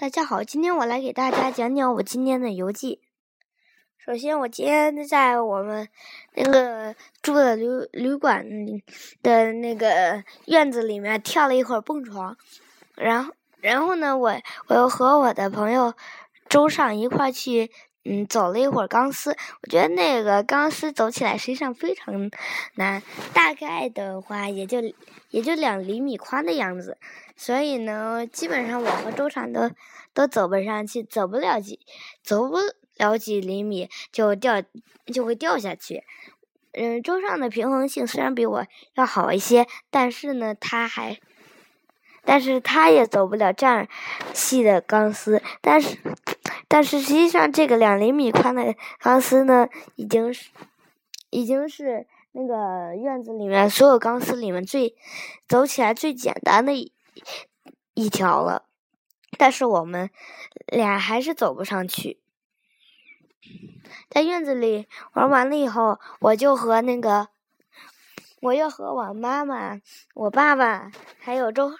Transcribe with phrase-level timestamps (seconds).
[0.00, 3.00] 大家好，今天我来给大家讲讲我今天的游记。
[3.96, 5.88] 首先，我今天在我们
[6.34, 8.46] 那个住的旅旅馆
[9.24, 12.36] 的那个院子里面跳了一会儿蹦床，
[12.94, 14.32] 然后，然后呢，我
[14.68, 15.92] 我又和我的朋友
[16.48, 17.72] 周上一块去，
[18.10, 19.36] 嗯，走了一会儿钢丝。
[19.60, 22.30] 我觉得那个钢丝走起来实际上非常
[22.76, 23.02] 难，
[23.34, 24.78] 大概的话也就
[25.28, 26.96] 也就两厘米宽的样子。
[27.36, 29.70] 所以呢，基本上我和周畅都
[30.14, 31.78] 都走不上去，走不了几，
[32.22, 32.56] 走不
[32.96, 34.62] 了几厘米就掉，
[35.12, 36.02] 就会掉下去。
[36.72, 41.18] 嗯，周畅的平衡性虽然比我要好一些，但是呢，他还，
[42.24, 43.86] 但是他也走不了这样
[44.32, 45.42] 细的钢丝。
[45.60, 45.98] 但是，
[46.68, 50.50] 但是实际上这个两厘米宽的钢丝呢，已经是，
[51.30, 54.94] 已经是那个院子里面所有钢丝里面最
[55.48, 56.92] 走起来最简单的一。
[57.94, 58.64] 一条了，
[59.38, 60.08] 但是我们
[60.68, 62.20] 俩还是走不上去。
[64.08, 67.30] 在院子里玩完了以后，我就和那个，
[68.40, 69.80] 我又和我妈妈、
[70.14, 71.72] 我爸爸还有周，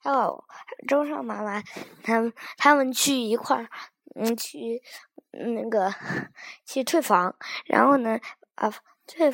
[0.00, 0.44] 还有
[0.86, 1.60] 周上妈妈，
[2.04, 3.68] 他们他们去一块儿，
[4.14, 4.82] 嗯，去
[5.32, 5.92] 那个
[6.64, 7.36] 去退房。
[7.66, 8.18] 然后呢，
[8.54, 8.72] 啊，
[9.06, 9.32] 退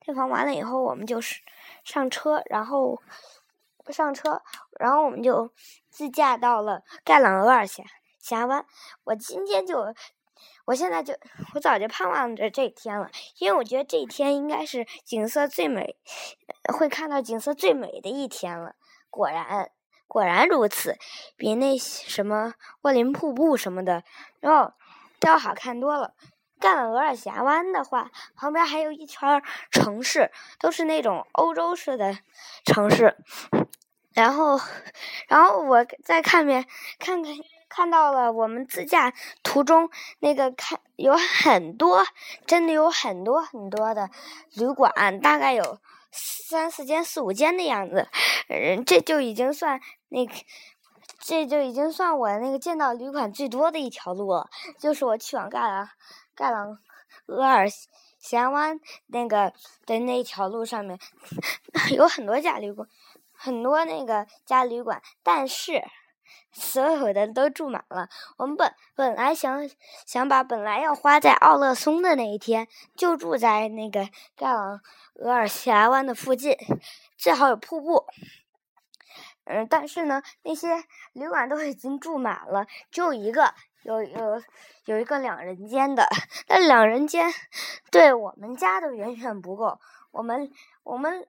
[0.00, 1.40] 退房完了以后，我们就是
[1.84, 3.02] 上车，然后。
[3.90, 4.40] 上车，
[4.78, 5.50] 然后我们就
[5.88, 7.82] 自驾到了盖朗额尔峡
[8.20, 8.64] 峡湾。
[9.02, 9.92] 我今天就，
[10.64, 11.12] 我现在就，
[11.54, 15.96] 我早就盼望着这一天了，因为我觉得这一天应该是景色最美，
[16.72, 18.76] 会看到景色最美的一天了。
[19.08, 19.72] 果然，
[20.10, 20.98] 果然如此，
[21.36, 24.02] 比那什么卧林瀑布什么的，
[24.40, 24.72] 然后
[25.20, 26.14] 都要好看多了。
[26.58, 32.18] 干了额尔峡湾的话，旁边还有一圈城市，都是那种欧洲式的
[32.64, 33.16] 城市。
[34.12, 34.60] 然后，
[35.28, 36.66] 然后我再看面
[36.98, 37.32] 看看
[37.68, 39.12] 看到了我们自驾
[39.44, 42.04] 途中那个看有很多，
[42.46, 44.10] 真的有很多很多的
[44.54, 45.78] 旅馆，大概有
[46.10, 48.08] 三四间、四五间的样子。
[48.48, 50.34] 嗯，这就已经算那个，
[51.20, 55.88] 这就已经算我那个见到旅馆最多的一条路了，就是我去往盖朗。
[56.34, 56.78] 盖朗
[57.26, 57.66] 额尔
[58.18, 59.52] 峡湾那个
[59.84, 60.98] 的那条路上面
[61.92, 62.88] 有很多家旅馆，
[63.32, 65.84] 很多那个家旅馆，但是
[66.52, 68.08] 所有的都住满了。
[68.36, 69.68] 我们本本来想
[70.06, 74.80] 想把本来要花在奥勒松的那一天，就住在那个盖朗
[75.14, 76.56] 额尔峡湾的附近，
[77.16, 78.06] 最好有瀑布。
[79.44, 83.54] 嗯，但是呢，那些旅馆都已经住满了，就一个。
[83.82, 84.42] 有有
[84.84, 86.06] 有一个两人间的，
[86.46, 87.32] 但两人间
[87.90, 89.80] 对我们家都远远不够。
[90.10, 90.52] 我们
[90.82, 91.26] 我们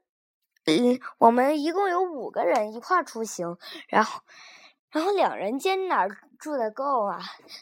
[0.66, 3.58] 嗯，我们一共有五个人一块出行，
[3.88, 4.20] 然后
[4.92, 6.08] 然后两人间哪
[6.38, 7.20] 住的够啊？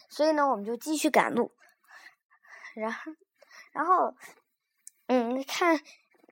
[0.10, 1.52] 所以呢，我们就继续赶路。
[2.74, 3.14] 然后
[3.72, 4.16] 然后
[5.08, 5.80] 嗯，看。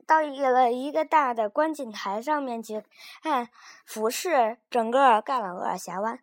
[0.08, 2.82] 到一个一个大的观景台上面去
[3.22, 3.50] 看，
[3.86, 6.18] 俯视整个盖朗额尔峡湾，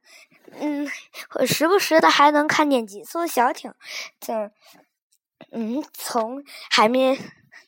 [0.53, 0.89] 嗯，
[1.35, 3.75] 我时不时的还能看见几艘小艇，
[4.23, 4.51] 从
[5.51, 7.19] 嗯从海面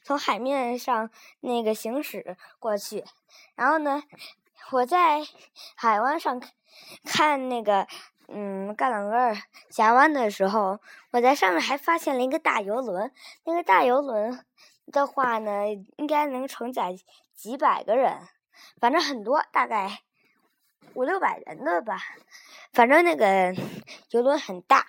[0.02, 3.04] 从海面上那个行驶过去。
[3.54, 4.02] 然后呢，
[4.70, 5.20] 我在
[5.74, 6.50] 海湾上看
[7.04, 7.86] 看那个
[8.28, 9.36] 嗯盖朗额尔
[9.70, 10.80] 峡湾的时候，
[11.12, 13.12] 我在上面还发现了一个大游轮，
[13.44, 14.44] 那个大游轮。
[14.92, 15.66] 的话呢，
[15.96, 16.94] 应该能承载
[17.34, 18.20] 几百个人，
[18.80, 20.02] 反正很多，大概
[20.94, 21.98] 五六百人的吧。
[22.72, 23.52] 反正那个
[24.10, 24.86] 游轮很大。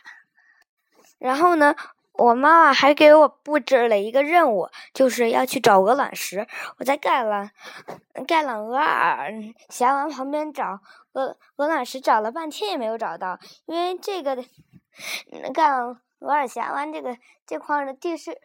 [1.17, 1.75] 然后呢，
[2.17, 6.47] 我妈妈还给我布置了一个任务，就是要去找鹅卵石。
[6.79, 7.49] 我在盖朗
[8.27, 9.31] 盖朗额尔
[9.69, 10.79] 峡湾旁边找
[11.13, 14.35] 鹅鹅卵石，找了半天也没有找到，因为这个
[15.53, 18.41] 盖朗额尔峡湾这个这块的地势。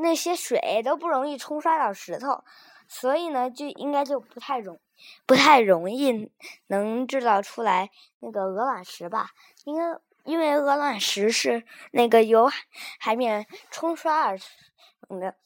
[0.00, 2.42] 那些水都不容易冲刷到石头，
[2.88, 4.80] 所以呢，就应该就不太容，
[5.26, 6.28] 不太容易
[6.66, 9.28] 能制造出来那个鹅卵石吧？
[9.64, 12.50] 因为因为鹅卵石是那个由
[12.98, 15.36] 海面冲刷而成的，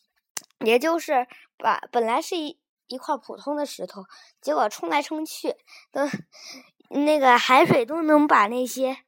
[0.60, 4.04] 也就是把本来是一一块普通的石头，
[4.40, 5.54] 结果冲来冲去，
[5.92, 6.02] 都
[6.88, 8.98] 那个海水都能把那些。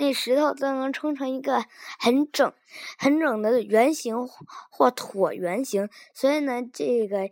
[0.00, 1.64] 那石头都能冲成一个
[1.98, 2.54] 很整、
[2.98, 4.28] 很整的圆形
[4.70, 7.28] 或椭圆形，所以呢，这个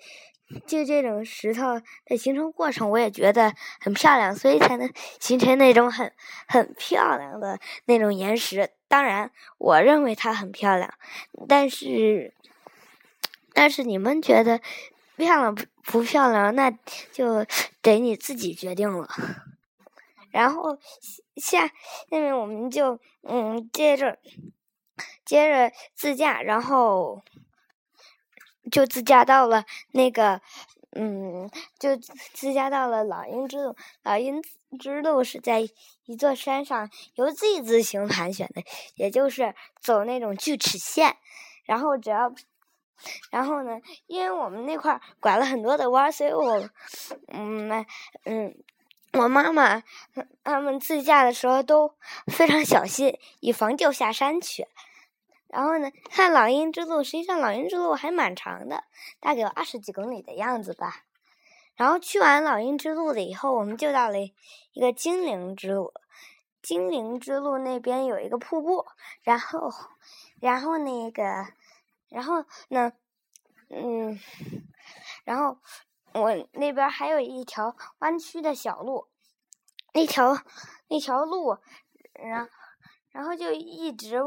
[0.67, 6.13] 就这种石头的形成过程，我也觉得很漂亮，所以才能形成那种很
[6.47, 8.71] 很漂亮的那种岩石。
[8.89, 10.95] 当然，我认为它很漂亮，
[11.49, 12.33] 但是，
[13.53, 14.61] 但是你们觉得
[15.17, 16.71] 漂亮不漂亮，那
[17.11, 17.45] 就
[17.83, 19.09] 得你自己决定了。
[20.31, 20.79] 然后
[21.37, 21.73] 下下
[22.11, 24.19] 面我们就嗯接着
[25.25, 27.25] 接着自驾，然后
[28.71, 30.41] 就自驾到了那个
[30.93, 33.77] 嗯，就自驾到了老鹰之路。
[34.03, 34.43] 老鹰
[34.79, 35.61] 之路是在
[36.07, 38.63] 一座山上由 Z 字形盘旋的，
[38.95, 41.17] 也就是走那种锯齿线。
[41.65, 42.33] 然后只要，
[43.31, 46.69] 然后呢，因为我们那块拐了很多的弯，所以我
[47.29, 47.87] 嗯
[48.25, 48.55] 嗯。
[49.13, 49.83] 我妈妈
[50.45, 51.95] 他们自驾的时候都
[52.27, 54.67] 非常小心，以防掉下山去。
[55.49, 58.85] 然后呢，看老鹰之路，实际上老鹰之路还蛮长的，
[59.21, 61.05] 大概有二十几公里的样子吧。
[61.75, 65.93] 然后去完老鹰之路了以后，我们就到了一个精灵之路。
[66.63, 68.87] 精灵之路那边有一个瀑布，
[69.23, 69.71] 然后，
[70.41, 71.23] 然后那个，
[72.09, 72.93] 然后呢，
[73.71, 74.19] 嗯，
[75.25, 75.59] 然后。
[76.13, 79.07] 我那边还有一条弯曲的小路，
[79.93, 80.35] 那条
[80.89, 81.59] 那条路，
[82.15, 82.49] 然
[83.17, 84.21] 然后就一直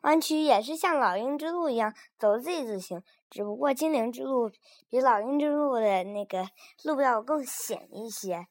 [0.00, 4.50] 弯曲，也是像老鹰之路一样走 Z 字形，只不过精灵之路
[4.88, 6.48] 比老鹰之路的那个
[6.82, 8.46] 路要更险一些，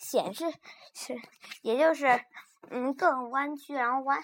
[0.00, 0.52] 险是
[0.92, 1.16] 是，
[1.62, 2.20] 也就是
[2.70, 4.20] 嗯更弯曲，然后弯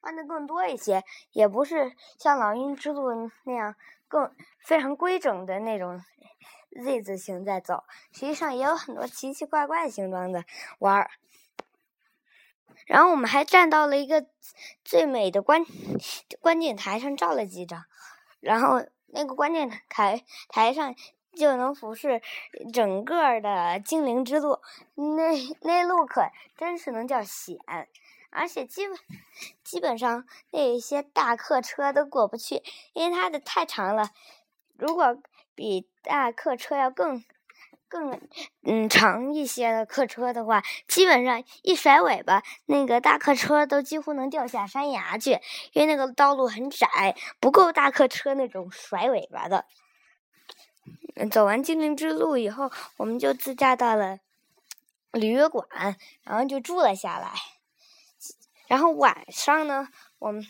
[0.00, 3.76] 弯的更多一些，也不是像老鹰之路那样
[4.08, 4.34] 更
[4.64, 6.02] 非常规整的那种。
[6.82, 10.42] Z 字形在走，实际上也有很多奇奇怪怪形状的
[10.80, 11.08] 弯儿。
[12.86, 14.26] 然后我们还站到了一个
[14.84, 15.64] 最美的观
[16.40, 17.84] 观景台上照了几张，
[18.40, 20.94] 然后那个观景台台上
[21.36, 22.22] 就能俯视
[22.72, 24.60] 整个的精灵之路，
[24.94, 26.22] 那那路可
[26.56, 27.56] 真是能叫险，
[28.30, 28.98] 而且基本
[29.62, 34.10] 基本上那些大客车都过不去，因为它的太长了。
[34.76, 35.16] 如果
[35.54, 37.24] 比大客车要更
[37.88, 38.20] 更
[38.62, 45.40] 嗯长一些的客车的话，基本上一甩尾巴，那个大客车都几乎能掉下山崖去，
[45.72, 49.66] 因为那个道路很窄，不够大客车那种甩尾巴的。
[51.30, 54.18] 走完精灵之路以后，我们就自驾到了
[55.12, 57.32] 旅约馆，然后就住了下来。
[58.66, 59.88] 然后晚上呢，
[60.18, 60.44] 我们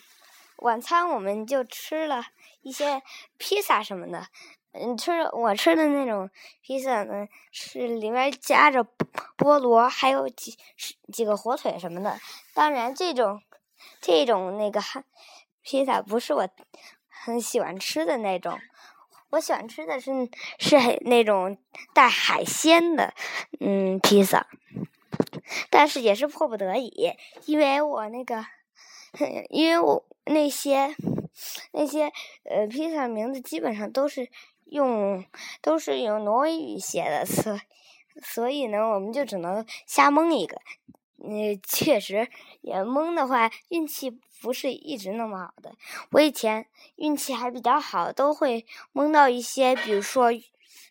[0.57, 2.25] 晚餐我们就吃了
[2.63, 3.03] 一些
[3.37, 4.29] 披萨什么的。
[4.77, 6.29] 嗯，吃我吃的那种
[6.61, 8.85] 披萨呢，是里面夹着
[9.39, 10.59] 菠萝，还有几
[11.13, 12.19] 几个火腿什么的。
[12.55, 13.41] 当然，这种
[14.01, 14.81] 这种那个
[15.63, 16.49] 披萨不是我
[17.09, 18.59] 很喜欢吃的那种。
[19.31, 20.29] 我喜欢吃的是
[20.59, 21.57] 是那种
[21.93, 23.15] 带海鲜的
[23.61, 24.49] 嗯披萨，
[25.71, 27.13] 但是也是迫不得已，
[27.47, 28.45] 因为我那个
[29.51, 30.97] 因为我那些
[31.71, 32.11] 那些
[32.51, 34.29] 呃披萨名字基本上都是。
[34.75, 35.25] 用
[35.63, 37.61] 都是用挪威语写的，所
[38.23, 40.61] 所以呢，我们就只能瞎蒙一个。
[41.27, 42.29] 嗯，确实
[42.61, 44.11] 也蒙的话，运气
[44.43, 45.75] 不是一直那么好的。
[46.11, 46.67] 我以前
[46.97, 50.31] 运气还比较好，都会蒙到一些，比如说，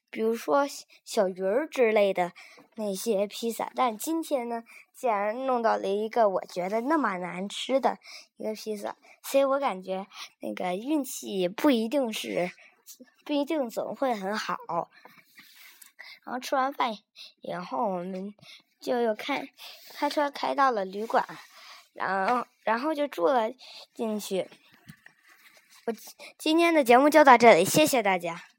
[0.10, 0.66] 比如说
[1.04, 2.32] 小鱼儿之类的
[2.78, 3.72] 那些披萨。
[3.76, 4.64] 但今天呢，
[4.94, 8.00] 竟然弄到了一个我觉得那么难吃的
[8.38, 10.08] 一个披萨，所以我感觉
[10.40, 12.52] 那个运气不一定是。
[13.24, 14.58] 不一定总会很好。
[16.26, 16.94] 然后吃完饭
[17.42, 18.34] 以后，我们
[18.80, 19.48] 就又开
[19.94, 21.26] 开车开到了旅馆，
[21.94, 23.52] 然后然后就住了
[23.94, 24.50] 进去。
[25.86, 25.94] 我
[26.38, 28.53] 今天的节目就到这里，谢谢大家。